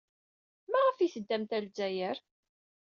Maɣef 0.71 0.97
ay 0.97 1.11
teddamt 1.13 1.53
ɣer 1.55 1.63
Lezzayer? 1.63 2.17